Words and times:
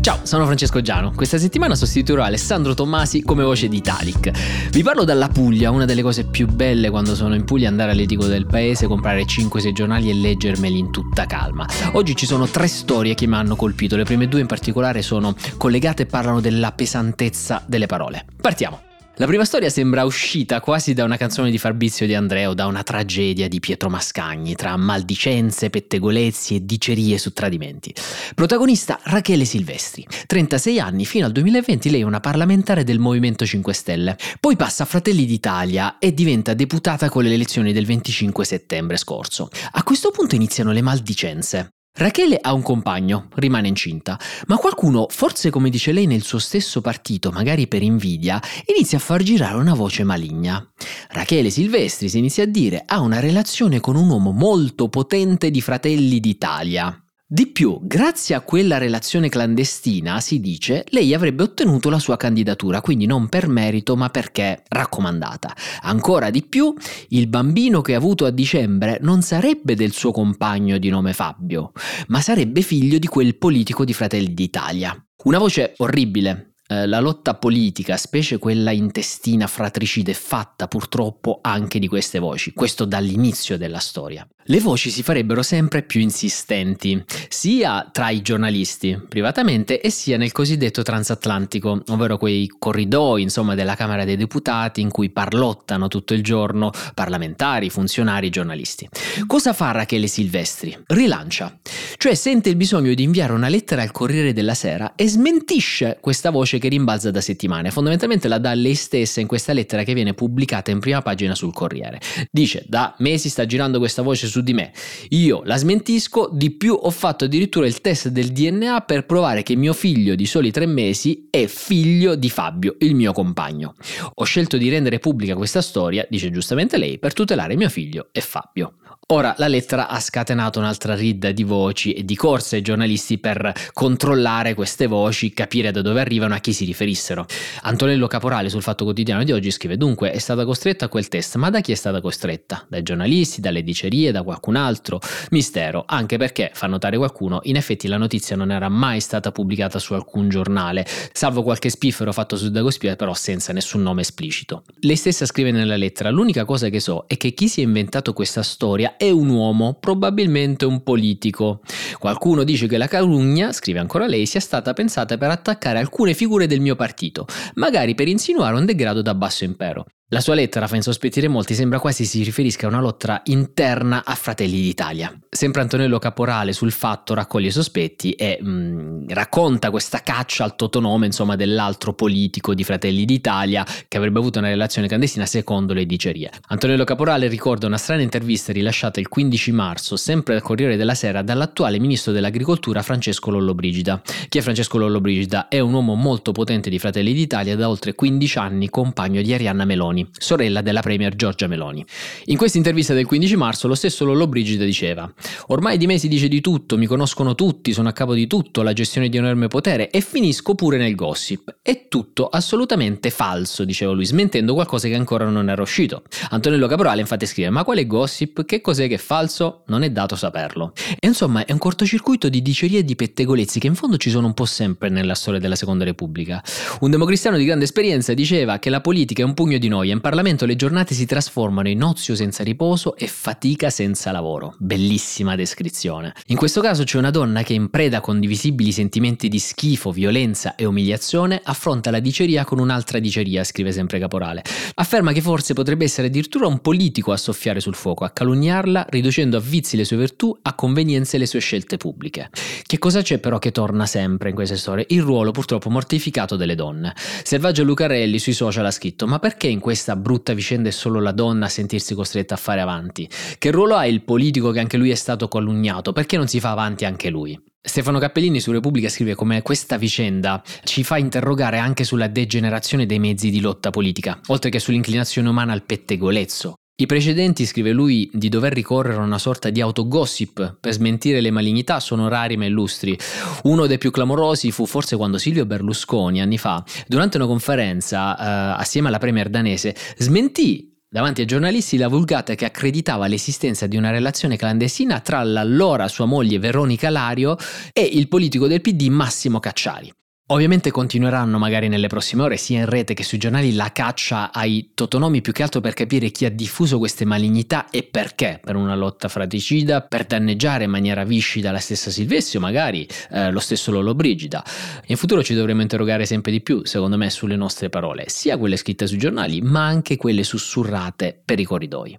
Ciao, 0.00 0.20
sono 0.22 0.44
Francesco 0.44 0.80
Giano. 0.80 1.10
Questa 1.10 1.38
settimana 1.38 1.74
sostituirò 1.74 2.22
Alessandro 2.22 2.74
Tommasi 2.74 3.22
come 3.22 3.42
voce 3.42 3.66
di 3.66 3.78
Italic. 3.78 4.70
Vi 4.70 4.82
parlo 4.84 5.02
dalla 5.02 5.26
Puglia, 5.28 5.72
una 5.72 5.86
delle 5.86 6.02
cose 6.02 6.24
più 6.24 6.46
belle 6.46 6.88
quando 6.88 7.16
sono 7.16 7.34
in 7.34 7.44
Puglia 7.44 7.66
è 7.66 7.70
andare 7.70 7.90
all'edico 7.90 8.26
del 8.26 8.46
paese, 8.46 8.86
comprare 8.86 9.24
5-6 9.24 9.72
giornali 9.72 10.08
e 10.08 10.14
leggermeli 10.14 10.78
in 10.78 10.92
tutta 10.92 11.26
calma. 11.26 11.66
Oggi 11.92 12.14
ci 12.14 12.26
sono 12.26 12.46
tre 12.46 12.68
storie 12.68 13.14
che 13.14 13.26
mi 13.26 13.34
hanno 13.34 13.56
colpito, 13.56 13.96
le 13.96 14.04
prime 14.04 14.28
due 14.28 14.40
in 14.40 14.46
particolare 14.46 15.02
sono 15.02 15.34
collegate 15.56 16.04
e 16.04 16.06
parlano 16.06 16.40
della 16.40 16.70
pesantezza 16.70 17.62
delle 17.66 17.86
parole. 17.86 18.24
Partiamo! 18.40 18.89
La 19.20 19.26
prima 19.26 19.44
storia 19.44 19.68
sembra 19.68 20.04
uscita 20.04 20.60
quasi 20.60 20.94
da 20.94 21.04
una 21.04 21.18
canzone 21.18 21.50
di 21.50 21.58
Fabrizio 21.58 22.06
De 22.06 22.16
Andrea 22.16 22.48
o 22.48 22.54
da 22.54 22.64
una 22.64 22.82
tragedia 22.82 23.48
di 23.48 23.60
Pietro 23.60 23.90
Mascagni, 23.90 24.54
tra 24.54 24.74
maldicenze, 24.78 25.68
pettegolezzi 25.68 26.54
e 26.54 26.64
dicerie 26.64 27.18
su 27.18 27.34
tradimenti. 27.34 27.94
Protagonista 28.34 28.98
Rachele 29.02 29.44
Silvestri, 29.44 30.06
36 30.26 30.80
anni, 30.80 31.04
fino 31.04 31.26
al 31.26 31.32
2020 31.32 31.90
lei 31.90 32.00
è 32.00 32.04
una 32.04 32.20
parlamentare 32.20 32.82
del 32.82 32.98
Movimento 32.98 33.44
5 33.44 33.74
Stelle. 33.74 34.16
Poi 34.40 34.56
passa 34.56 34.84
a 34.84 34.86
Fratelli 34.86 35.26
d'Italia 35.26 35.98
e 35.98 36.14
diventa 36.14 36.54
deputata 36.54 37.10
con 37.10 37.22
le 37.22 37.34
elezioni 37.34 37.74
del 37.74 37.84
25 37.84 38.42
settembre 38.46 38.96
scorso. 38.96 39.50
A 39.72 39.82
questo 39.82 40.12
punto 40.12 40.34
iniziano 40.34 40.72
le 40.72 40.80
maldicenze. 40.80 41.72
Rachele 41.92 42.38
ha 42.40 42.52
un 42.52 42.62
compagno, 42.62 43.28
rimane 43.34 43.68
incinta, 43.68 44.18
ma 44.46 44.56
qualcuno, 44.56 45.06
forse 45.10 45.50
come 45.50 45.70
dice 45.70 45.92
lei 45.92 46.06
nel 46.06 46.22
suo 46.22 46.38
stesso 46.38 46.80
partito, 46.80 47.30
magari 47.30 47.66
per 47.66 47.82
invidia, 47.82 48.40
inizia 48.66 48.98
a 48.98 49.00
far 49.00 49.22
girare 49.22 49.56
una 49.56 49.74
voce 49.74 50.04
maligna. 50.04 50.66
Rachele 51.08 51.50
Silvestri, 51.50 52.08
si 52.08 52.18
inizia 52.18 52.44
a 52.44 52.46
dire, 52.46 52.84
ha 52.86 53.00
una 53.00 53.20
relazione 53.20 53.80
con 53.80 53.96
un 53.96 54.08
uomo 54.08 54.30
molto 54.30 54.88
potente 54.88 55.50
di 55.50 55.60
Fratelli 55.60 56.20
d'Italia. 56.20 57.04
Di 57.32 57.46
più, 57.46 57.78
grazie 57.80 58.34
a 58.34 58.40
quella 58.40 58.76
relazione 58.76 59.28
clandestina, 59.28 60.18
si 60.18 60.40
dice, 60.40 60.84
lei 60.88 61.14
avrebbe 61.14 61.44
ottenuto 61.44 61.88
la 61.88 62.00
sua 62.00 62.16
candidatura, 62.16 62.80
quindi 62.80 63.06
non 63.06 63.28
per 63.28 63.46
merito 63.46 63.94
ma 63.94 64.08
perché 64.08 64.64
raccomandata. 64.66 65.54
Ancora 65.82 66.30
di 66.30 66.42
più, 66.42 66.74
il 67.10 67.28
bambino 67.28 67.82
che 67.82 67.94
ha 67.94 67.98
avuto 67.98 68.24
a 68.24 68.30
dicembre 68.30 68.98
non 69.02 69.22
sarebbe 69.22 69.76
del 69.76 69.92
suo 69.92 70.10
compagno 70.10 70.76
di 70.78 70.88
nome 70.88 71.12
Fabio, 71.12 71.70
ma 72.08 72.20
sarebbe 72.20 72.62
figlio 72.62 72.98
di 72.98 73.06
quel 73.06 73.36
politico 73.36 73.84
di 73.84 73.92
Fratelli 73.92 74.34
d'Italia. 74.34 74.92
Una 75.22 75.38
voce 75.38 75.74
orribile, 75.76 76.49
eh, 76.70 76.86
la 76.86 77.00
lotta 77.00 77.34
politica, 77.34 77.96
specie 77.96 78.38
quella 78.38 78.70
intestina 78.70 79.48
fratricida, 79.48 80.12
è 80.12 80.14
fatta 80.14 80.68
purtroppo 80.68 81.40
anche 81.42 81.80
di 81.80 81.88
queste 81.88 82.20
voci, 82.20 82.52
questo 82.52 82.84
dall'inizio 82.84 83.58
della 83.58 83.80
storia. 83.80 84.24
Le 84.44 84.60
voci 84.60 84.90
si 84.90 85.02
farebbero 85.02 85.42
sempre 85.42 85.82
più 85.82 86.00
insistenti, 86.00 87.04
sia 87.28 87.88
tra 87.92 88.10
i 88.10 88.22
giornalisti 88.22 89.00
privatamente 89.08 89.80
e 89.80 89.90
sia 89.90 90.16
nel 90.16 90.32
cosiddetto 90.32 90.82
transatlantico, 90.82 91.82
ovvero 91.88 92.16
quei 92.18 92.48
corridoi 92.58 93.22
insomma, 93.22 93.54
della 93.54 93.74
Camera 93.74 94.04
dei 94.04 94.16
Deputati 94.16 94.80
in 94.80 94.90
cui 94.90 95.10
parlottano 95.10 95.88
tutto 95.88 96.14
il 96.14 96.22
giorno 96.22 96.70
parlamentari, 96.94 97.68
funzionari, 97.68 98.30
giornalisti. 98.30 98.88
Cosa 99.26 99.52
fa 99.52 99.72
Rachele 99.72 100.06
Silvestri? 100.06 100.76
Rilancia, 100.86 101.58
cioè 101.96 102.14
sente 102.14 102.48
il 102.48 102.56
bisogno 102.56 102.94
di 102.94 103.02
inviare 103.02 103.32
una 103.32 103.48
lettera 103.48 103.82
al 103.82 103.90
Corriere 103.90 104.32
della 104.32 104.54
Sera 104.54 104.94
e 104.94 105.08
smentisce 105.08 105.98
questa 106.00 106.30
voce 106.30 106.58
che 106.60 106.68
rimbalza 106.68 107.10
da 107.10 107.20
settimane. 107.20 107.72
Fondamentalmente 107.72 108.28
la 108.28 108.38
dà 108.38 108.54
lei 108.54 108.76
stessa 108.76 109.20
in 109.20 109.26
questa 109.26 109.52
lettera 109.52 109.82
che 109.82 109.94
viene 109.94 110.14
pubblicata 110.14 110.70
in 110.70 110.78
prima 110.78 111.02
pagina 111.02 111.34
sul 111.34 111.52
Corriere. 111.52 112.00
Dice: 112.30 112.64
Da 112.68 112.94
mesi 112.98 113.28
sta 113.28 113.46
girando 113.46 113.78
questa 113.78 114.02
voce 114.02 114.28
su 114.28 114.40
di 114.42 114.52
me. 114.52 114.72
Io 115.08 115.42
la 115.44 115.56
smentisco, 115.56 116.30
di 116.32 116.50
più 116.52 116.78
ho 116.80 116.90
fatto 116.90 117.24
addirittura 117.24 117.66
il 117.66 117.80
test 117.80 118.08
del 118.08 118.28
DNA 118.30 118.82
per 118.82 119.06
provare 119.06 119.42
che 119.42 119.56
mio 119.56 119.72
figlio 119.72 120.14
di 120.14 120.26
soli 120.26 120.52
tre 120.52 120.66
mesi 120.66 121.26
è 121.30 121.46
figlio 121.46 122.14
di 122.14 122.30
Fabio, 122.30 122.76
il 122.78 122.94
mio 122.94 123.12
compagno. 123.12 123.74
Ho 124.14 124.24
scelto 124.24 124.56
di 124.56 124.68
rendere 124.68 124.98
pubblica 125.00 125.34
questa 125.34 125.62
storia, 125.62 126.06
dice 126.08 126.30
giustamente 126.30 126.76
lei, 126.76 126.98
per 126.98 127.12
tutelare 127.12 127.56
mio 127.56 127.68
figlio 127.68 128.08
e 128.12 128.20
Fabio. 128.20 128.74
Ora, 129.12 129.34
la 129.38 129.48
lettera 129.48 129.88
ha 129.88 129.98
scatenato 129.98 130.60
un'altra 130.60 130.94
ridda 130.94 131.32
di 131.32 131.42
voci 131.42 131.92
e 131.94 132.04
di 132.04 132.14
corse 132.14 132.56
ai 132.56 132.62
giornalisti 132.62 133.18
per 133.18 133.52
controllare 133.72 134.54
queste 134.54 134.86
voci, 134.86 135.32
capire 135.32 135.72
da 135.72 135.82
dove 135.82 136.00
arrivano, 136.00 136.34
a 136.34 136.38
chi 136.38 136.49
si 136.52 136.64
riferissero. 136.64 137.26
Antonello 137.62 138.06
Caporale 138.06 138.48
sul 138.48 138.62
Fatto 138.62 138.84
Quotidiano 138.84 139.24
di 139.24 139.32
oggi 139.32 139.50
scrive 139.50 139.76
dunque 139.76 140.10
è 140.10 140.18
stata 140.18 140.44
costretta 140.44 140.86
a 140.86 140.88
quel 140.88 141.08
test, 141.08 141.36
ma 141.36 141.50
da 141.50 141.60
chi 141.60 141.72
è 141.72 141.74
stata 141.74 142.00
costretta? 142.00 142.64
Dai 142.68 142.82
giornalisti, 142.82 143.40
dalle 143.40 143.62
dicerie, 143.62 144.12
da 144.12 144.22
qualcun 144.22 144.56
altro? 144.56 145.00
Mistero, 145.30 145.84
anche 145.86 146.16
perché, 146.16 146.50
fa 146.52 146.66
notare 146.66 146.96
qualcuno, 146.96 147.40
in 147.44 147.56
effetti 147.56 147.88
la 147.88 147.96
notizia 147.96 148.36
non 148.36 148.50
era 148.50 148.68
mai 148.68 149.00
stata 149.00 149.32
pubblicata 149.32 149.78
su 149.78 149.94
alcun 149.94 150.28
giornale, 150.28 150.86
salvo 151.12 151.42
qualche 151.42 151.70
spiffero 151.70 152.12
fatto 152.12 152.36
su 152.36 152.50
Dagospia, 152.50 152.96
però 152.96 153.14
senza 153.14 153.52
nessun 153.52 153.82
nome 153.82 154.00
esplicito. 154.02 154.64
Lei 154.80 154.96
stessa 154.96 155.26
scrive 155.26 155.50
nella 155.50 155.76
lettera, 155.76 156.10
l'unica 156.10 156.44
cosa 156.44 156.68
che 156.68 156.80
so 156.80 157.04
è 157.06 157.16
che 157.16 157.32
chi 157.32 157.48
si 157.48 157.60
è 157.60 157.64
inventato 157.64 158.12
questa 158.12 158.42
storia 158.42 158.96
è 158.96 159.10
un 159.10 159.28
uomo, 159.28 159.76
probabilmente 159.78 160.64
un 160.64 160.82
politico. 160.82 161.60
Qualcuno 161.98 162.44
dice 162.44 162.66
che 162.66 162.76
la 162.76 162.86
calunnia, 162.88 163.52
scrive 163.52 163.78
ancora 163.78 164.06
lei, 164.06 164.26
sia 164.26 164.40
stata 164.40 164.72
pensata 164.72 165.16
per 165.16 165.30
attaccare 165.30 165.78
alcune 165.78 166.14
figure 166.14 166.39
del 166.46 166.60
mio 166.60 166.76
partito, 166.76 167.26
magari 167.54 167.94
per 167.94 168.08
insinuare 168.08 168.56
un 168.56 168.64
degrado 168.64 169.02
da 169.02 169.14
basso 169.14 169.44
impero. 169.44 169.86
La 170.12 170.20
sua 170.20 170.34
lettera 170.34 170.66
fa 170.66 170.74
insospettire 170.74 171.28
molti, 171.28 171.54
sembra 171.54 171.78
quasi 171.78 172.04
si 172.04 172.24
riferisca 172.24 172.66
a 172.66 172.68
una 172.68 172.80
lotta 172.80 173.20
interna 173.26 174.02
a 174.04 174.16
Fratelli 174.16 174.60
d'Italia. 174.60 175.16
Sempre 175.30 175.60
Antonello 175.60 176.00
Caporale 176.00 176.52
sul 176.52 176.72
fatto 176.72 177.14
raccoglie 177.14 177.46
i 177.46 177.52
sospetti 177.52 178.10
e 178.14 178.36
mh, 178.42 178.48
mm, 178.50 179.08
racconta 179.10 179.70
questa 179.70 180.02
caccia 180.02 180.42
al 180.42 180.56
totonome 180.56 181.06
insomma, 181.06 181.36
dell'altro 181.36 181.92
politico 181.92 182.54
di 182.54 182.64
Fratelli 182.64 183.04
d'Italia 183.04 183.64
che 183.86 183.96
avrebbe 183.96 184.18
avuto 184.18 184.40
una 184.40 184.48
relazione 184.48 184.88
clandestina 184.88 185.26
secondo 185.26 185.74
le 185.74 185.86
dicerie. 185.86 186.28
Antonello 186.48 186.82
Caporale 186.82 187.28
ricorda 187.28 187.68
una 187.68 187.78
strana 187.78 188.02
intervista 188.02 188.52
rilasciata 188.52 188.98
il 188.98 189.06
15 189.06 189.52
marzo, 189.52 189.94
sempre 189.94 190.34
al 190.34 190.42
Corriere 190.42 190.74
della 190.76 190.96
Sera, 190.96 191.22
dall'attuale 191.22 191.78
ministro 191.78 192.10
dell'Agricoltura 192.10 192.82
Francesco 192.82 193.30
Lollobrigida. 193.30 194.02
Chi 194.28 194.38
è 194.38 194.40
Francesco 194.40 194.76
Lollobrigida? 194.76 195.46
È 195.46 195.60
un 195.60 195.72
uomo 195.72 195.94
molto 195.94 196.32
potente 196.32 196.68
di 196.68 196.80
Fratelli 196.80 197.12
d'Italia 197.12 197.54
da 197.54 197.68
oltre 197.68 197.94
15 197.94 198.38
anni, 198.38 198.68
compagno 198.68 199.22
di 199.22 199.32
Arianna 199.32 199.64
Meloni. 199.64 199.99
Meloni, 200.00 200.08
sorella 200.18 200.60
della 200.62 200.80
premier 200.80 201.14
Giorgia 201.14 201.46
Meloni. 201.46 201.84
In 202.26 202.36
questa 202.36 202.58
intervista 202.58 202.94
del 202.94 203.06
15 203.06 203.36
marzo 203.36 203.68
lo 203.68 203.74
stesso 203.74 204.04
Lollo 204.04 204.26
Brigida 204.26 204.64
diceva 204.64 205.10
Ormai 205.48 205.76
di 205.76 205.86
me 205.86 205.98
si 205.98 206.08
dice 206.08 206.28
di 206.28 206.40
tutto, 206.40 206.78
mi 206.78 206.86
conoscono 206.86 207.34
tutti, 207.34 207.72
sono 207.72 207.88
a 207.88 207.92
capo 207.92 208.14
di 208.14 208.26
tutto, 208.26 208.62
la 208.62 208.72
gestione 208.72 209.08
di 209.08 209.16
enorme 209.16 209.48
potere 209.48 209.90
e 209.90 210.00
finisco 210.00 210.54
pure 210.54 210.78
nel 210.78 210.94
gossip. 210.94 211.58
È 211.62 211.88
tutto 211.88 212.28
assolutamente 212.28 213.10
falso, 213.10 213.64
diceva 213.64 213.92
lui, 213.92 214.06
smentendo 214.06 214.54
qualcosa 214.54 214.88
che 214.88 214.94
ancora 214.94 215.28
non 215.28 215.48
era 215.48 215.62
uscito. 215.62 216.02
Antonello 216.30 216.66
Caporale 216.66 217.00
infatti 217.00 217.26
scrive 217.26 217.50
ma 217.50 217.64
quale 217.64 217.86
gossip? 217.86 218.44
Che 218.44 218.60
cos'è 218.60 218.88
che 218.88 218.94
è 218.94 218.98
falso? 218.98 219.64
Non 219.66 219.82
è 219.82 219.90
dato 219.90 220.16
saperlo. 220.16 220.72
E 220.98 221.06
insomma 221.06 221.44
è 221.44 221.52
un 221.52 221.58
cortocircuito 221.58 222.28
di 222.28 222.42
dicerie 222.42 222.80
e 222.80 222.84
di 222.84 222.96
pettegolezzi 222.96 223.58
che 223.58 223.66
in 223.66 223.74
fondo 223.74 223.96
ci 223.96 224.10
sono 224.10 224.26
un 224.26 224.34
po' 224.34 224.44
sempre 224.44 224.88
nella 224.88 225.14
storia 225.14 225.40
della 225.40 225.56
Seconda 225.56 225.84
Repubblica. 225.84 226.42
Un 226.80 226.90
democristiano 226.90 227.36
di 227.36 227.44
grande 227.44 227.64
esperienza 227.64 228.14
diceva 228.14 228.58
che 228.58 228.70
la 228.70 228.80
politica 228.80 229.22
è 229.22 229.24
un 229.24 229.34
pugno 229.34 229.58
di 229.58 229.68
noia 229.68 229.89
in 229.92 230.00
Parlamento 230.00 230.46
le 230.46 230.56
giornate 230.56 230.94
si 230.94 231.06
trasformano 231.06 231.68
in 231.68 231.82
ozio 231.82 232.14
senza 232.14 232.42
riposo 232.42 232.96
e 232.96 233.06
fatica 233.06 233.70
senza 233.70 234.10
lavoro. 234.10 234.54
Bellissima 234.58 235.36
descrizione. 235.36 236.14
In 236.26 236.36
questo 236.36 236.60
caso 236.60 236.84
c'è 236.84 236.98
una 236.98 237.10
donna 237.10 237.42
che 237.42 237.54
in 237.54 237.70
preda 237.70 237.98
a 237.98 238.00
condivisibili 238.00 238.72
sentimenti 238.72 239.28
di 239.28 239.38
schifo, 239.38 239.90
violenza 239.90 240.54
e 240.54 240.64
umiliazione 240.64 241.40
affronta 241.42 241.90
la 241.90 242.00
diceria 242.00 242.44
con 242.44 242.58
un'altra 242.58 242.98
diceria, 242.98 243.44
scrive 243.44 243.72
sempre 243.72 243.98
Caporale. 243.98 244.42
Afferma 244.74 245.12
che 245.12 245.20
forse 245.20 245.54
potrebbe 245.54 245.84
essere 245.84 246.06
addirittura 246.06 246.46
un 246.46 246.60
politico 246.60 247.12
a 247.12 247.16
soffiare 247.16 247.60
sul 247.60 247.74
fuoco, 247.74 248.04
a 248.04 248.10
calunniarla, 248.10 248.86
riducendo 248.88 249.36
a 249.36 249.40
vizi 249.40 249.76
le 249.76 249.84
sue 249.84 249.96
virtù, 249.96 250.36
a 250.42 250.54
convenienze 250.54 251.18
le 251.18 251.26
sue 251.26 251.40
scelte 251.40 251.76
pubbliche. 251.76 252.30
Che 252.62 252.78
cosa 252.78 253.02
c'è 253.02 253.18
però 253.18 253.38
che 253.38 253.50
torna 253.50 253.86
sempre 253.86 254.30
in 254.30 254.34
queste 254.34 254.56
storie? 254.56 254.86
Il 254.88 255.02
ruolo 255.02 255.30
purtroppo 255.30 255.70
mortificato 255.70 256.36
delle 256.36 256.54
donne. 256.54 256.94
Selvaggio 257.22 257.64
Lucarelli 257.64 258.18
sui 258.18 258.32
social 258.32 258.66
ha 258.66 258.70
scritto: 258.70 259.06
Ma 259.06 259.18
perché 259.18 259.48
in 259.48 259.60
questa 259.60 259.79
questa 259.80 259.96
brutta 259.96 260.34
vicenda 260.34 260.68
è 260.68 260.72
solo 260.72 261.00
la 261.00 261.10
donna 261.10 261.46
a 261.46 261.48
sentirsi 261.48 261.94
costretta 261.94 262.34
a 262.34 262.36
fare 262.36 262.60
avanti? 262.60 263.08
Che 263.38 263.50
ruolo 263.50 263.76
ha 263.76 263.86
il 263.86 264.02
politico 264.02 264.50
che 264.50 264.60
anche 264.60 264.76
lui 264.76 264.90
è 264.90 264.94
stato 264.94 265.26
calunniato? 265.26 265.94
Perché 265.94 266.18
non 266.18 266.28
si 266.28 266.38
fa 266.38 266.50
avanti 266.50 266.84
anche 266.84 267.08
lui? 267.08 267.40
Stefano 267.62 267.98
Cappellini 267.98 268.40
su 268.40 268.52
Repubblica 268.52 268.90
scrive 268.90 269.14
come 269.14 269.40
questa 269.40 269.78
vicenda 269.78 270.42
ci 270.64 270.84
fa 270.84 270.98
interrogare 270.98 271.56
anche 271.56 271.84
sulla 271.84 272.08
degenerazione 272.08 272.84
dei 272.84 272.98
mezzi 272.98 273.30
di 273.30 273.40
lotta 273.40 273.70
politica, 273.70 274.20
oltre 274.26 274.50
che 274.50 274.58
sull'inclinazione 274.58 275.30
umana 275.30 275.54
al 275.54 275.62
pettegolezzo. 275.62 276.56
I 276.80 276.86
precedenti, 276.86 277.44
scrive 277.44 277.72
lui, 277.72 278.08
di 278.10 278.30
dover 278.30 278.54
ricorrere 278.54 278.96
a 278.96 279.04
una 279.04 279.18
sorta 279.18 279.50
di 279.50 279.60
autogossip 279.60 280.56
per 280.58 280.72
smentire 280.72 281.20
le 281.20 281.30
malignità 281.30 281.78
sono 281.78 282.08
rari 282.08 282.38
ma 282.38 282.46
illustri. 282.46 282.98
Uno 283.42 283.66
dei 283.66 283.76
più 283.76 283.90
clamorosi 283.90 284.50
fu 284.50 284.64
forse 284.64 284.96
quando 284.96 285.18
Silvio 285.18 285.44
Berlusconi, 285.44 286.22
anni 286.22 286.38
fa, 286.38 286.64
durante 286.86 287.18
una 287.18 287.26
conferenza, 287.26 288.16
eh, 288.16 288.60
assieme 288.62 288.88
alla 288.88 288.96
premier 288.96 289.28
danese, 289.28 289.76
smentì 289.98 290.68
Davanti 290.92 291.20
ai 291.20 291.26
giornalisti 291.28 291.76
la 291.76 291.86
vulgata 291.86 292.34
che 292.34 292.46
accreditava 292.46 293.06
l'esistenza 293.06 293.68
di 293.68 293.76
una 293.76 293.90
relazione 293.90 294.36
clandestina 294.36 294.98
tra 294.98 295.22
l'allora 295.22 295.86
sua 295.86 296.04
moglie 296.04 296.40
Veronica 296.40 296.90
Lario 296.90 297.36
e 297.72 297.82
il 297.82 298.08
politico 298.08 298.48
del 298.48 298.60
PD 298.60 298.88
Massimo 298.88 299.38
Cacciari. 299.38 299.92
Ovviamente 300.32 300.70
continueranno 300.70 301.38
magari 301.38 301.66
nelle 301.66 301.88
prossime 301.88 302.22
ore 302.22 302.36
sia 302.36 302.60
in 302.60 302.66
rete 302.66 302.94
che 302.94 303.02
sui 303.02 303.18
giornali 303.18 303.52
la 303.52 303.72
caccia 303.72 304.32
ai 304.32 304.70
totonomi 304.74 305.20
più 305.22 305.32
che 305.32 305.42
altro 305.42 305.60
per 305.60 305.74
capire 305.74 306.10
chi 306.10 306.24
ha 306.24 306.30
diffuso 306.30 306.78
queste 306.78 307.04
malignità 307.04 307.68
e 307.68 307.82
perché, 307.82 308.40
per 308.40 308.54
una 308.54 308.76
lotta 308.76 309.08
fratricida, 309.08 309.80
per 309.80 310.04
danneggiare 310.04 310.64
in 310.64 310.70
maniera 310.70 311.02
viscida 311.02 311.50
la 311.50 311.58
stessa 311.58 311.90
Silvestrio, 311.90 312.40
magari 312.40 312.86
eh, 313.10 313.32
lo 313.32 313.40
stesso 313.40 313.72
Lolo 313.72 313.96
Brigida. 313.96 314.44
In 314.86 314.96
futuro 314.96 315.24
ci 315.24 315.34
dovremo 315.34 315.62
interrogare 315.62 316.06
sempre 316.06 316.30
di 316.30 316.40
più, 316.40 316.64
secondo 316.64 316.96
me, 316.96 317.10
sulle 317.10 317.34
nostre 317.34 317.68
parole, 317.68 318.04
sia 318.06 318.38
quelle 318.38 318.56
scritte 318.56 318.86
sui 318.86 318.98
giornali, 318.98 319.40
ma 319.40 319.66
anche 319.66 319.96
quelle 319.96 320.22
sussurrate 320.22 321.20
per 321.24 321.40
i 321.40 321.44
corridoi. 321.44 321.96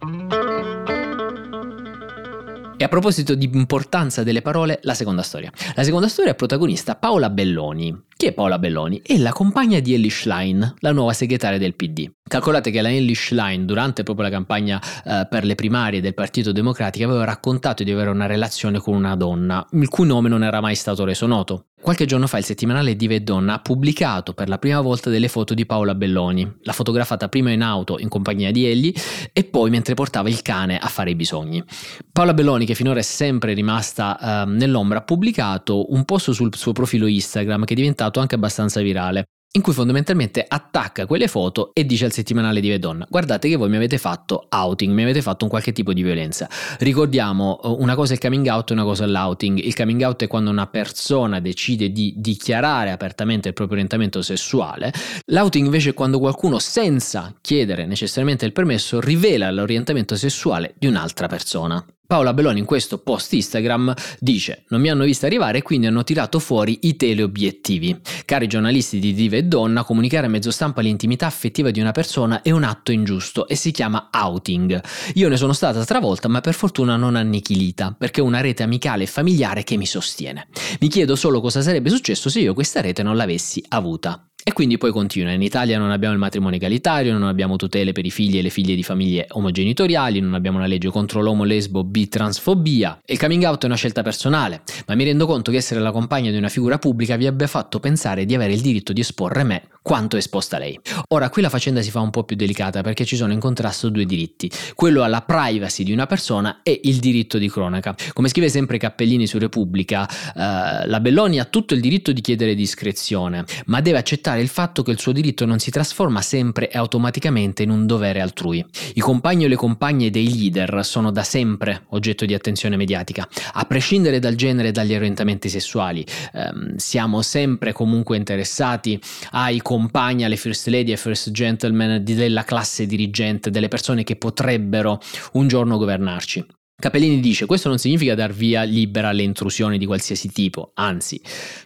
E 2.81 2.83
a 2.83 2.87
proposito 2.87 3.35
di 3.35 3.47
importanza 3.53 4.23
delle 4.23 4.41
parole, 4.41 4.79
la 4.81 4.95
seconda 4.95 5.21
storia. 5.21 5.51
La 5.75 5.83
seconda 5.83 6.07
storia 6.07 6.31
è 6.31 6.35
protagonista 6.35 6.95
Paola 6.95 7.29
Belloni. 7.29 7.95
Chi 8.21 8.27
è 8.27 8.33
Paola 8.33 8.59
Belloni? 8.59 9.01
È 9.03 9.17
la 9.17 9.31
compagna 9.31 9.79
di 9.79 9.95
Ellie 9.95 10.11
Schlein, 10.11 10.75
la 10.81 10.91
nuova 10.91 11.11
segretaria 11.11 11.57
del 11.57 11.73
PD. 11.73 12.07
Calcolate 12.21 12.69
che 12.69 12.79
la 12.81 12.91
Ellie 12.91 13.15
Schlein, 13.15 13.65
durante 13.65 14.03
proprio 14.03 14.25
la 14.25 14.31
campagna 14.31 14.79
eh, 15.03 15.25
per 15.27 15.43
le 15.43 15.55
primarie 15.55 16.01
del 16.01 16.13
Partito 16.13 16.51
Democratico, 16.51 17.09
aveva 17.09 17.23
raccontato 17.23 17.83
di 17.83 17.89
avere 17.89 18.11
una 18.11 18.27
relazione 18.27 18.77
con 18.77 18.93
una 18.93 19.15
donna, 19.15 19.65
il 19.71 19.89
cui 19.89 20.05
nome 20.05 20.29
non 20.29 20.43
era 20.43 20.61
mai 20.61 20.75
stato 20.75 21.03
reso 21.03 21.25
noto. 21.25 21.65
Qualche 21.81 22.05
giorno 22.05 22.27
fa 22.27 22.37
il 22.37 22.43
settimanale 22.43 22.95
Diva 22.95 23.15
e 23.15 23.21
Donna 23.21 23.55
ha 23.55 23.59
pubblicato 23.59 24.33
per 24.33 24.47
la 24.47 24.59
prima 24.59 24.79
volta 24.81 25.09
delle 25.09 25.27
foto 25.27 25.55
di 25.55 25.65
Paola 25.65 25.95
Belloni. 25.95 26.59
L'ha 26.61 26.73
fotografata 26.73 27.27
prima 27.27 27.49
in 27.49 27.63
auto 27.63 27.97
in 27.97 28.07
compagnia 28.07 28.51
di 28.51 28.67
Ellie 28.67 28.93
e 29.33 29.43
poi 29.45 29.71
mentre 29.71 29.95
portava 29.95 30.29
il 30.29 30.43
cane 30.43 30.77
a 30.77 30.87
fare 30.87 31.09
i 31.09 31.15
bisogni. 31.15 31.63
Paola 32.11 32.35
Belloni, 32.35 32.67
che 32.67 32.75
finora 32.75 32.99
è 32.99 33.03
sempre 33.03 33.53
rimasta 33.53 34.45
uh, 34.45 34.49
nell'ombra, 34.49 34.99
ha 34.99 35.01
pubblicato 35.01 35.91
un 35.91 36.05
post 36.05 36.29
sul 36.31 36.55
suo 36.55 36.71
profilo 36.71 37.07
Instagram 37.07 37.65
che 37.65 37.73
è 37.73 37.75
diventato 37.75 38.10
anche 38.19 38.35
abbastanza 38.35 38.81
virale 38.81 39.25
in 39.53 39.61
cui 39.61 39.73
fondamentalmente 39.73 40.45
attacca 40.47 41.05
quelle 41.05 41.27
foto 41.27 41.71
e 41.73 41.85
dice 41.85 42.05
al 42.05 42.13
settimanale 42.13 42.61
di 42.61 42.69
Vedonna 42.69 43.05
guardate 43.09 43.49
che 43.49 43.57
voi 43.57 43.67
mi 43.67 43.75
avete 43.75 43.97
fatto 43.97 44.47
outing, 44.49 44.93
mi 44.93 45.03
avete 45.03 45.21
fatto 45.21 45.43
un 45.43 45.49
qualche 45.49 45.73
tipo 45.73 45.91
di 45.91 46.01
violenza. 46.03 46.49
Ricordiamo 46.79 47.59
eh, 47.61 47.67
una 47.67 47.95
cosa 47.95 48.13
è 48.13 48.15
il 48.15 48.21
coming 48.21 48.47
out 48.47 48.69
e 48.69 48.73
una 48.73 48.83
cosa 48.83 49.03
è 49.03 49.07
l'outing. 49.07 49.57
Il 49.57 49.75
coming 49.75 50.01
out 50.03 50.23
è 50.23 50.27
quando 50.27 50.49
una 50.51 50.67
persona 50.67 51.41
decide 51.41 51.91
di 51.91 52.13
dichiarare 52.15 52.91
apertamente 52.91 53.49
il 53.49 53.53
proprio 53.53 53.75
orientamento 53.75 54.21
sessuale. 54.21 54.93
L'outing 55.25 55.65
invece 55.65 55.89
è 55.89 55.93
quando 55.93 56.19
qualcuno 56.19 56.57
senza 56.59 57.33
chiedere 57.41 57.85
necessariamente 57.85 58.45
il 58.45 58.53
permesso 58.53 59.01
rivela 59.01 59.51
l'orientamento 59.51 60.15
sessuale 60.15 60.75
di 60.77 60.87
un'altra 60.87 61.27
persona. 61.27 61.85
Paola 62.11 62.33
Belloni 62.33 62.59
in 62.59 62.65
questo 62.65 62.97
post 62.97 63.31
Instagram 63.31 63.93
dice 64.19 64.65
non 64.67 64.81
mi 64.81 64.89
hanno 64.89 65.05
visto 65.05 65.25
arrivare 65.25 65.59
e 65.59 65.61
quindi 65.61 65.87
hanno 65.87 66.03
tirato 66.03 66.39
fuori 66.39 66.79
i 66.81 66.97
teleobiettivi. 66.97 68.01
Cari 68.25 68.47
giornalisti 68.47 68.99
di 68.99 69.13
Diva 69.13 69.37
e 69.37 69.43
Donna, 69.43 69.85
comunicare 69.85 70.25
a 70.25 70.29
mezzo 70.29 70.51
stampa 70.51 70.81
l'intimità 70.81 71.25
affettiva 71.25 71.71
di 71.71 71.79
una 71.79 71.93
persona 71.93 72.41
è 72.41 72.51
un 72.51 72.65
atto 72.65 72.91
ingiusto 72.91 73.47
e 73.47 73.55
si 73.55 73.71
chiama 73.71 74.09
outing. 74.11 74.81
Io 75.13 75.29
ne 75.29 75.37
sono 75.37 75.53
stata 75.53 75.85
travolta 75.85 76.27
ma 76.27 76.41
per 76.41 76.53
fortuna 76.53 76.97
non 76.97 77.15
annichilita 77.15 77.95
perché 77.97 78.19
ho 78.19 78.25
una 78.25 78.41
rete 78.41 78.63
amicale 78.63 79.03
e 79.03 79.07
familiare 79.07 79.63
che 79.63 79.77
mi 79.77 79.85
sostiene. 79.85 80.49
Mi 80.81 80.89
chiedo 80.89 81.15
solo 81.15 81.39
cosa 81.39 81.61
sarebbe 81.61 81.89
successo 81.89 82.27
se 82.27 82.41
io 82.41 82.53
questa 82.53 82.81
rete 82.81 83.03
non 83.03 83.15
l'avessi 83.15 83.63
avuta. 83.69 84.30
E 84.43 84.53
quindi 84.53 84.77
poi 84.77 84.91
continua, 84.91 85.31
in 85.31 85.41
Italia 85.43 85.77
non 85.77 85.91
abbiamo 85.91 86.13
il 86.13 86.19
matrimonio 86.19 86.57
egalitario, 86.57 87.13
non 87.13 87.27
abbiamo 87.27 87.57
tutele 87.57 87.91
per 87.91 88.05
i 88.05 88.09
figli 88.09 88.39
e 88.39 88.41
le 88.41 88.49
figlie 88.49 88.73
di 88.73 88.81
famiglie 88.81 89.27
omogenitoriali, 89.29 90.19
non 90.19 90.33
abbiamo 90.33 90.57
una 90.57 90.65
legge 90.65 90.89
contro 90.89 91.21
l'omo, 91.21 91.43
lesbo, 91.43 91.83
bi, 91.83 92.07
transfobia. 92.07 92.99
Il 93.05 93.19
coming 93.19 93.43
out 93.43 93.61
è 93.63 93.65
una 93.67 93.75
scelta 93.75 94.01
personale, 94.01 94.63
ma 94.87 94.95
mi 94.95 95.03
rendo 95.03 95.27
conto 95.27 95.51
che 95.51 95.57
essere 95.57 95.79
la 95.79 95.91
compagna 95.91 96.31
di 96.31 96.37
una 96.37 96.49
figura 96.49 96.79
pubblica 96.79 97.17
vi 97.17 97.27
abbia 97.27 97.47
fatto 97.47 97.79
pensare 97.79 98.25
di 98.25 98.33
avere 98.33 98.53
il 98.53 98.61
diritto 98.61 98.93
di 98.93 99.01
esporre 99.01 99.43
me 99.43 99.67
quanto 99.81 100.17
esposta 100.17 100.57
lei. 100.57 100.79
Ora, 101.09 101.29
qui 101.29 101.41
la 101.41 101.49
faccenda 101.49 101.81
si 101.81 101.89
fa 101.89 101.99
un 101.99 102.11
po' 102.11 102.23
più 102.23 102.35
delicata 102.35 102.81
perché 102.81 103.03
ci 103.05 103.15
sono 103.15 103.33
in 103.33 103.39
contrasto 103.39 103.89
due 103.89 104.05
diritti, 104.05 104.49
quello 104.75 105.03
alla 105.03 105.21
privacy 105.21 105.83
di 105.83 105.91
una 105.91 106.05
persona 106.05 106.59
e 106.63 106.81
il 106.83 106.97
diritto 106.97 107.37
di 107.37 107.49
cronaca. 107.49 107.95
Come 108.13 108.27
scrive 108.29 108.49
sempre 108.49 108.77
Cappellini 108.77 109.25
su 109.25 109.37
Repubblica, 109.39 110.07
eh, 110.07 110.87
la 110.87 110.99
Belloni 110.99 111.39
ha 111.39 111.45
tutto 111.45 111.73
il 111.73 111.81
diritto 111.81 112.11
di 112.11 112.21
chiedere 112.21 112.53
discrezione, 112.53 113.43
ma 113.65 113.81
deve 113.81 113.97
accettare 114.31 114.41
il 114.41 114.47
fatto 114.47 114.83
che 114.83 114.91
il 114.91 114.99
suo 114.99 115.11
diritto 115.11 115.45
non 115.45 115.59
si 115.59 115.71
trasforma 115.71 116.21
sempre 116.21 116.69
e 116.69 116.77
automaticamente 116.77 117.63
in 117.63 117.69
un 117.69 117.85
dovere 117.85 118.21
altrui. 118.21 118.65
I 118.95 118.99
compagni 118.99 119.45
o 119.45 119.47
le 119.47 119.55
compagne 119.55 120.09
dei 120.09 120.29
leader 120.29 120.85
sono 120.85 121.11
da 121.11 121.23
sempre 121.23 121.83
oggetto 121.89 122.25
di 122.25 122.33
attenzione 122.33 122.77
mediatica, 122.77 123.27
a 123.53 123.63
prescindere 123.65 124.19
dal 124.19 124.35
genere 124.35 124.69
e 124.69 124.71
dagli 124.71 124.95
orientamenti 124.95 125.49
sessuali. 125.49 126.05
Eh, 126.33 126.51
siamo 126.77 127.21
sempre 127.21 127.73
comunque 127.73 128.17
interessati 128.17 128.99
ai 129.31 129.61
compagna 129.61 130.27
le 130.27 130.37
first 130.37 130.67
lady 130.67 130.91
e 130.91 130.97
first 130.97 131.31
gentleman 131.31 132.03
della 132.03 132.43
classe 132.43 132.85
dirigente, 132.85 133.49
delle 133.49 133.67
persone 133.67 134.03
che 134.03 134.15
potrebbero 134.15 134.99
un 135.33 135.47
giorno 135.47 135.77
governarci. 135.77 136.59
Capellini 136.81 137.19
dice 137.19 137.45
questo 137.45 137.69
non 137.69 137.77
significa 137.77 138.15
dar 138.15 138.33
via 138.33 138.63
libera 138.63 139.09
alle 139.09 139.21
intrusioni 139.21 139.77
di 139.77 139.85
qualsiasi 139.85 140.31
tipo, 140.31 140.71
anzi 140.73 141.21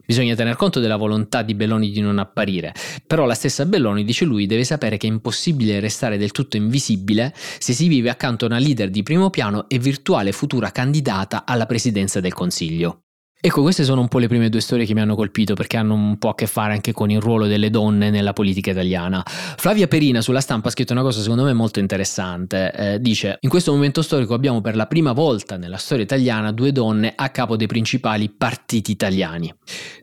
bisogna 0.05 0.35
tener 0.35 0.57
conto 0.57 0.81
della 0.81 0.97
volontà 0.97 1.41
di 1.41 1.55
Belloni 1.55 1.89
di 1.89 2.01
non 2.01 2.19
apparire, 2.19 2.73
però 3.07 3.25
la 3.25 3.33
stessa 3.33 3.65
Belloni 3.65 4.03
dice 4.03 4.25
lui 4.25 4.45
deve 4.45 4.65
sapere 4.65 4.97
che 4.97 5.07
è 5.07 5.09
impossibile 5.09 5.79
restare 5.79 6.17
del 6.17 6.31
tutto 6.31 6.57
invisibile 6.57 7.33
se 7.35 7.71
si 7.71 7.87
vive 7.87 8.09
accanto 8.09 8.43
a 8.43 8.49
una 8.49 8.59
leader 8.59 8.89
di 8.89 9.03
primo 9.03 9.29
piano 9.29 9.69
e 9.69 9.79
virtuale 9.79 10.33
futura 10.33 10.71
candidata 10.71 11.45
alla 11.45 11.65
presidenza 11.65 12.19
del 12.19 12.33
Consiglio. 12.33 13.04
Ecco, 13.41 13.61
queste 13.61 13.83
sono 13.83 14.01
un 14.01 14.07
po' 14.07 14.17
le 14.17 14.27
prime 14.27 14.49
due 14.49 14.59
storie 14.59 14.87
che 14.87 14.95
mi 14.95 15.01
hanno 15.01 15.13
colpito 15.13 15.53
perché 15.53 15.77
hanno 15.77 15.93
un 15.93 16.17
po' 16.17 16.29
a 16.29 16.35
che 16.35 16.47
fare 16.47 16.73
anche 16.73 16.93
con 16.93 17.11
il 17.11 17.19
ruolo 17.19 17.45
delle 17.45 17.69
donne 17.69 18.09
nella 18.09 18.33
politica 18.33 18.71
italiana. 18.71 19.23
Flavia 19.25 19.87
Perina 19.87 20.21
sulla 20.21 20.41
stampa 20.41 20.69
ha 20.69 20.71
scritto 20.71 20.93
una 20.93 21.03
cosa 21.03 21.21
secondo 21.21 21.43
me 21.43 21.53
molto 21.53 21.79
interessante. 21.79 22.71
Eh, 22.73 22.99
dice: 22.99 23.37
In 23.41 23.49
questo 23.49 23.71
momento 23.71 24.01
storico 24.01 24.33
abbiamo 24.33 24.61
per 24.61 24.75
la 24.75 24.87
prima 24.87 25.11
volta 25.11 25.57
nella 25.57 25.77
storia 25.77 26.03
italiana 26.03 26.51
due 26.51 26.71
donne 26.71 27.13
a 27.15 27.29
capo 27.29 27.55
dei 27.55 27.67
principali 27.67 28.29
partiti 28.29 28.89
italiani. 28.89 29.53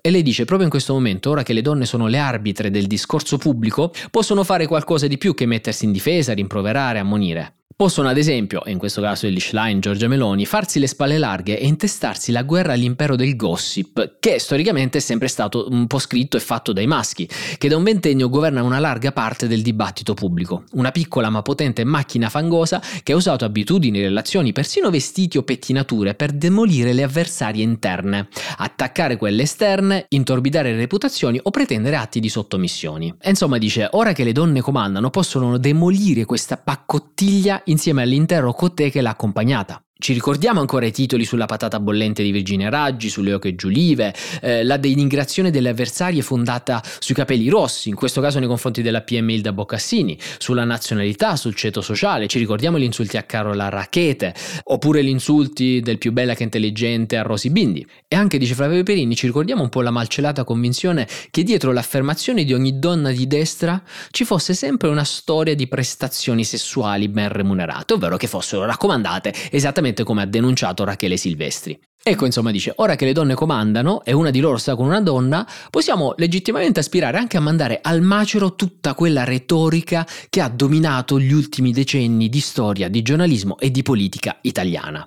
E 0.00 0.10
lei 0.10 0.22
dice: 0.22 0.44
Proprio 0.44 0.66
in 0.66 0.70
questo 0.70 0.92
momento, 0.92 1.30
ora 1.30 1.42
che 1.42 1.52
le 1.52 1.62
donne 1.62 1.84
sono 1.84 2.06
le 2.06 2.18
arbitre 2.18 2.70
del 2.70 2.86
discorso 2.86 3.38
pubblico, 3.38 3.92
possono 4.12 4.44
fare 4.44 4.68
qualcosa 4.68 5.08
di 5.08 5.18
più 5.18 5.34
che 5.34 5.46
mettersi 5.46 5.84
in 5.84 5.90
difesa, 5.90 6.32
rimproverare, 6.32 7.00
ammonire. 7.00 7.61
Possono 7.82 8.06
ad 8.06 8.16
esempio, 8.16 8.62
e 8.64 8.70
in 8.70 8.78
questo 8.78 9.00
caso 9.00 9.26
Elish 9.26 9.50
Line, 9.50 9.80
Giorgia 9.80 10.06
Meloni, 10.06 10.46
farsi 10.46 10.78
le 10.78 10.86
spalle 10.86 11.18
larghe 11.18 11.58
e 11.58 11.66
intestarsi 11.66 12.30
la 12.30 12.44
guerra 12.44 12.74
all'impero 12.74 13.16
del 13.16 13.34
gossip, 13.34 14.18
che 14.20 14.38
storicamente 14.38 14.98
è 14.98 15.00
sempre 15.00 15.26
stato 15.26 15.66
un 15.68 15.88
po' 15.88 15.98
scritto 15.98 16.36
e 16.36 16.40
fatto 16.40 16.72
dai 16.72 16.86
maschi, 16.86 17.28
che 17.58 17.66
da 17.66 17.76
un 17.76 17.82
ventennio 17.82 18.28
governa 18.28 18.62
una 18.62 18.78
larga 18.78 19.10
parte 19.10 19.48
del 19.48 19.62
dibattito 19.62 20.14
pubblico. 20.14 20.62
Una 20.74 20.92
piccola 20.92 21.28
ma 21.28 21.42
potente 21.42 21.82
macchina 21.82 22.28
fangosa 22.28 22.80
che 23.02 23.14
ha 23.14 23.16
usato 23.16 23.44
abitudini, 23.44 24.00
relazioni, 24.00 24.52
persino 24.52 24.88
vestiti 24.88 25.36
o 25.36 25.42
pettinature 25.42 26.14
per 26.14 26.30
demolire 26.30 26.92
le 26.92 27.02
avversarie 27.02 27.64
interne, 27.64 28.28
attaccare 28.58 29.16
quelle 29.16 29.42
esterne, 29.42 30.06
intorbidare 30.10 30.76
reputazioni 30.76 31.40
o 31.42 31.50
pretendere 31.50 31.96
atti 31.96 32.20
di 32.20 32.28
sottomissioni. 32.28 33.12
E 33.20 33.30
insomma 33.30 33.58
dice, 33.58 33.88
ora 33.90 34.12
che 34.12 34.22
le 34.22 34.30
donne 34.30 34.60
comandano 34.60 35.10
possono 35.10 35.58
demolire 35.58 36.24
questa 36.24 36.56
paccottiglia 36.56 37.60
insieme 37.72 38.02
all'intero 38.02 38.52
cotè 38.52 38.90
che 38.90 39.00
l'ha 39.00 39.10
accompagnata. 39.10 39.82
Ci 40.02 40.14
ricordiamo 40.14 40.58
ancora 40.58 40.84
i 40.84 40.90
titoli 40.90 41.24
sulla 41.24 41.46
patata 41.46 41.78
bollente 41.78 42.24
di 42.24 42.32
Virginia 42.32 42.68
Raggi, 42.68 43.08
sulle 43.08 43.34
oche 43.34 43.54
giulive, 43.54 44.12
eh, 44.40 44.64
la 44.64 44.76
denigrazione 44.76 45.52
delle 45.52 45.68
avversarie 45.68 46.22
fondata 46.22 46.82
sui 46.98 47.14
capelli 47.14 47.48
rossi, 47.48 47.88
in 47.88 47.94
questo 47.94 48.20
caso 48.20 48.40
nei 48.40 48.48
confronti 48.48 48.82
della 48.82 49.02
PM 49.02 49.30
Ilda 49.30 49.52
Boccassini, 49.52 50.18
sulla 50.38 50.64
nazionalità, 50.64 51.36
sul 51.36 51.54
ceto 51.54 51.80
sociale, 51.80 52.26
ci 52.26 52.40
ricordiamo 52.40 52.80
gli 52.80 52.82
insulti 52.82 53.16
a 53.16 53.22
Carola 53.22 53.68
Rachete, 53.68 54.34
oppure 54.64 55.04
gli 55.04 55.08
insulti 55.08 55.78
del 55.78 55.98
più 55.98 56.10
bella 56.10 56.34
che 56.34 56.42
intelligente 56.42 57.16
a 57.16 57.22
Rosy 57.22 57.50
Bindi. 57.50 57.86
E 58.08 58.16
anche, 58.16 58.38
dice 58.38 58.54
Flavio 58.54 58.82
Perini, 58.82 59.14
ci 59.14 59.26
ricordiamo 59.26 59.62
un 59.62 59.68
po' 59.68 59.82
la 59.82 59.92
malcelata 59.92 60.42
convinzione 60.42 61.06
che 61.30 61.44
dietro 61.44 61.70
l'affermazione 61.70 62.42
di 62.42 62.52
ogni 62.52 62.80
donna 62.80 63.12
di 63.12 63.28
destra 63.28 63.80
ci 64.10 64.24
fosse 64.24 64.52
sempre 64.52 64.88
una 64.88 65.04
storia 65.04 65.54
di 65.54 65.68
prestazioni 65.68 66.42
sessuali 66.42 67.06
ben 67.06 67.28
remunerate, 67.28 67.92
ovvero 67.92 68.16
che 68.16 68.26
fossero 68.26 68.64
raccomandate 68.64 69.32
esattamente 69.52 69.90
esattamente 69.92 70.04
come 70.04 70.22
ha 70.22 70.26
denunciato 70.26 70.84
Rachele 70.84 71.16
Silvestri. 71.16 71.78
Ecco, 72.04 72.26
insomma, 72.26 72.50
dice, 72.50 72.72
ora 72.76 72.96
che 72.96 73.04
le 73.04 73.12
donne 73.12 73.34
comandano 73.34 74.02
e 74.02 74.12
una 74.12 74.30
di 74.30 74.40
loro 74.40 74.56
sta 74.56 74.74
con 74.74 74.86
una 74.86 75.00
donna, 75.00 75.46
possiamo 75.70 76.14
legittimamente 76.16 76.80
aspirare 76.80 77.16
anche 77.16 77.36
a 77.36 77.40
mandare 77.40 77.78
al 77.80 78.00
macero 78.00 78.56
tutta 78.56 78.94
quella 78.94 79.22
retorica 79.22 80.04
che 80.28 80.40
ha 80.40 80.48
dominato 80.48 81.20
gli 81.20 81.32
ultimi 81.32 81.70
decenni 81.70 82.28
di 82.28 82.40
storia, 82.40 82.88
di 82.88 83.02
giornalismo 83.02 83.56
e 83.58 83.70
di 83.70 83.82
politica 83.82 84.38
italiana. 84.40 85.06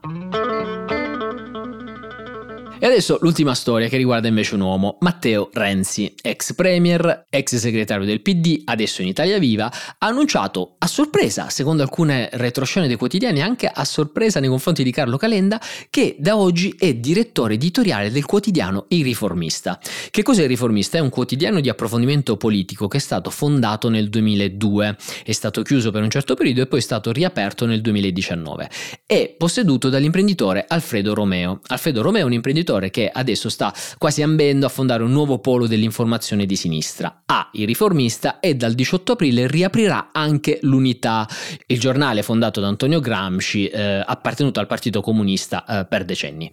E 2.85 2.87
adesso 2.87 3.17
l'ultima 3.21 3.55
storia 3.55 3.87
che 3.87 3.97
riguarda 3.97 4.27
invece 4.27 4.53
un 4.53 4.61
uomo, 4.61 4.97
Matteo 4.99 5.49
Renzi, 5.51 6.13
ex 6.21 6.53
premier, 6.53 7.25
ex 7.31 7.55
segretario 7.55 8.05
del 8.05 8.21
PD, 8.21 8.61
adesso 8.65 9.01
in 9.01 9.07
Italia 9.07 9.39
Viva, 9.39 9.65
ha 9.65 10.05
annunciato 10.05 10.75
a 10.77 10.85
sorpresa, 10.85 11.49
secondo 11.49 11.81
alcune 11.81 12.29
retroscene 12.33 12.85
dei 12.85 12.95
quotidiani, 12.95 13.41
anche 13.41 13.65
a 13.65 13.83
sorpresa 13.85 14.39
nei 14.39 14.49
confronti 14.49 14.83
di 14.83 14.91
Carlo 14.91 15.17
Calenda, 15.17 15.59
che 15.89 16.15
da 16.19 16.37
oggi 16.37 16.75
è 16.77 16.93
direttore 16.93 17.55
editoriale 17.55 18.11
del 18.11 18.25
quotidiano 18.25 18.85
Il 18.89 19.03
Riformista. 19.03 19.79
Che 20.11 20.21
cos'è 20.21 20.43
Il 20.43 20.49
Riformista? 20.49 20.99
È 20.99 21.01
un 21.01 21.09
quotidiano 21.09 21.61
di 21.61 21.69
approfondimento 21.69 22.37
politico 22.37 22.87
che 22.87 22.97
è 22.97 23.01
stato 23.01 23.31
fondato 23.31 23.89
nel 23.89 24.09
2002, 24.09 24.95
è 25.23 25.31
stato 25.31 25.63
chiuso 25.63 25.89
per 25.89 26.03
un 26.03 26.11
certo 26.11 26.35
periodo 26.35 26.61
e 26.61 26.67
poi 26.67 26.77
è 26.77 26.83
stato 26.83 27.11
riaperto 27.11 27.65
nel 27.65 27.81
2019. 27.81 28.69
È 29.07 29.33
posseduto 29.35 29.89
dall'imprenditore 29.89 30.65
Alfredo 30.67 31.15
Romeo. 31.15 31.61
Alfredo 31.65 32.03
Romeo 32.03 32.21
è 32.21 32.25
un 32.25 32.33
imprenditore 32.33 32.73
settore 32.75 32.89
che 32.89 33.09
adesso 33.11 33.49
sta 33.49 33.73
quasi 33.97 34.21
ambendo 34.21 34.65
a 34.65 34.69
fondare 34.69 35.03
un 35.03 35.11
nuovo 35.11 35.39
polo 35.39 35.67
dell'informazione 35.67 36.45
di 36.45 36.55
sinistra. 36.55 37.23
Ha 37.25 37.49
il 37.53 37.65
riformista 37.65 38.39
e 38.39 38.55
dal 38.55 38.73
18 38.73 39.13
aprile 39.13 39.47
riaprirà 39.47 40.09
anche 40.11 40.59
l'Unità, 40.61 41.27
il 41.67 41.79
giornale 41.79 42.21
fondato 42.21 42.59
da 42.59 42.67
Antonio 42.67 42.99
Gramsci, 42.99 43.67
eh, 43.67 44.03
appartenuto 44.05 44.59
al 44.59 44.67
Partito 44.67 45.01
Comunista 45.01 45.65
eh, 45.65 45.85
per 45.85 46.05
decenni. 46.05 46.51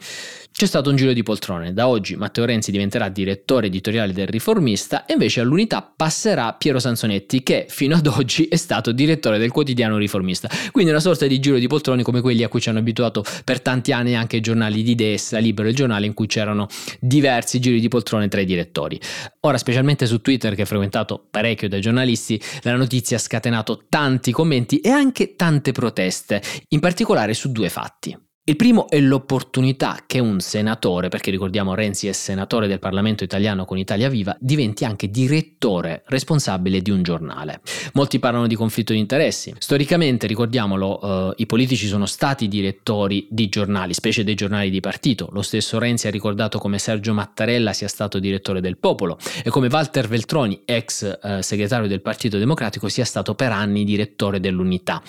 C'è 0.52 0.66
stato 0.66 0.90
un 0.90 0.96
giro 0.96 1.12
di 1.12 1.22
poltrone, 1.22 1.72
da 1.72 1.88
oggi 1.88 2.14
Matteo 2.14 2.44
Renzi 2.44 2.70
diventerà 2.70 3.08
direttore 3.08 3.66
editoriale 3.66 4.12
del 4.12 4.26
Riformista 4.26 5.06
e 5.06 5.14
invece 5.14 5.40
all'unità 5.40 5.82
passerà 5.82 6.52
Piero 6.52 6.78
Sansonetti 6.78 7.42
che 7.42 7.66
fino 7.68 7.96
ad 7.96 8.06
oggi 8.06 8.44
è 8.44 8.56
stato 8.56 8.92
direttore 8.92 9.38
del 9.38 9.50
quotidiano 9.50 9.96
Riformista. 9.96 10.48
Quindi 10.70 10.90
una 10.90 11.00
sorta 11.00 11.26
di 11.26 11.40
giro 11.40 11.58
di 11.58 11.66
poltrone 11.66 12.02
come 12.02 12.20
quelli 12.20 12.42
a 12.42 12.48
cui 12.48 12.60
ci 12.60 12.68
hanno 12.68 12.80
abituato 12.80 13.24
per 13.44 13.62
tanti 13.62 13.92
anni 13.92 14.14
anche 14.14 14.36
i 14.36 14.40
giornali 14.40 14.82
di 14.82 14.94
destra, 14.94 15.38
Libero 15.38 15.68
il 15.68 15.74
giornale 15.74 16.01
in 16.06 16.14
cui 16.14 16.26
c'erano 16.26 16.66
diversi 17.00 17.60
giri 17.60 17.80
di 17.80 17.88
poltrone 17.88 18.28
tra 18.28 18.40
i 18.40 18.44
direttori. 18.44 19.00
Ora 19.40 19.58
specialmente 19.58 20.06
su 20.06 20.20
Twitter 20.20 20.54
che 20.54 20.62
è 20.62 20.66
frequentato 20.66 21.26
parecchio 21.30 21.68
dai 21.68 21.80
giornalisti, 21.80 22.40
la 22.62 22.76
notizia 22.76 23.16
ha 23.16 23.20
scatenato 23.20 23.84
tanti 23.88 24.32
commenti 24.32 24.78
e 24.80 24.90
anche 24.90 25.36
tante 25.36 25.72
proteste, 25.72 26.42
in 26.68 26.80
particolare 26.80 27.34
su 27.34 27.50
due 27.52 27.68
fatti. 27.68 28.16
Il 28.44 28.56
primo 28.56 28.88
è 28.88 28.98
l'opportunità 28.98 30.00
che 30.04 30.18
un 30.18 30.40
senatore, 30.40 31.08
perché 31.08 31.30
ricordiamo 31.30 31.76
Renzi 31.76 32.08
è 32.08 32.12
senatore 32.12 32.66
del 32.66 32.80
Parlamento 32.80 33.22
italiano 33.22 33.64
con 33.64 33.78
Italia 33.78 34.08
Viva, 34.08 34.36
diventi 34.40 34.84
anche 34.84 35.08
direttore 35.10 36.02
responsabile 36.06 36.82
di 36.82 36.90
un 36.90 37.04
giornale. 37.04 37.60
Molti 37.92 38.18
parlano 38.18 38.48
di 38.48 38.56
conflitto 38.56 38.94
di 38.94 38.98
interessi. 38.98 39.54
Storicamente, 39.56 40.26
ricordiamolo, 40.26 41.30
eh, 41.30 41.34
i 41.36 41.46
politici 41.46 41.86
sono 41.86 42.04
stati 42.04 42.48
direttori 42.48 43.28
di 43.30 43.48
giornali, 43.48 43.94
specie 43.94 44.24
dei 44.24 44.34
giornali 44.34 44.70
di 44.70 44.80
partito. 44.80 45.28
Lo 45.30 45.42
stesso 45.42 45.78
Renzi 45.78 46.08
ha 46.08 46.10
ricordato 46.10 46.58
come 46.58 46.80
Sergio 46.80 47.14
Mattarella 47.14 47.72
sia 47.72 47.86
stato 47.86 48.18
direttore 48.18 48.60
del 48.60 48.76
Popolo 48.76 49.18
e 49.44 49.50
come 49.50 49.68
Walter 49.68 50.08
Veltroni, 50.08 50.62
ex 50.64 51.16
eh, 51.22 51.42
segretario 51.44 51.86
del 51.86 52.02
Partito 52.02 52.38
Democratico, 52.38 52.88
sia 52.88 53.04
stato 53.04 53.36
per 53.36 53.52
anni 53.52 53.84
direttore 53.84 54.40
dell'Unità. 54.40 55.00